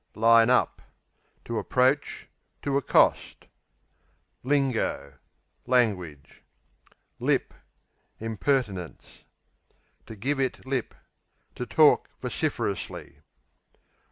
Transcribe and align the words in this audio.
Line 0.15 0.49
up 0.49 0.81
To 1.45 1.59
approach; 1.59 2.27
to 2.63 2.75
accost. 2.75 3.45
Lingo 4.41 5.19
Language. 5.67 6.41
Lip 7.19 7.53
Impertinence. 8.19 9.25
To 10.07 10.15
give 10.15 10.39
it 10.39 10.65
lip 10.65 10.95
To 11.53 11.67
talk 11.67 12.09
vociferously. 12.19 13.19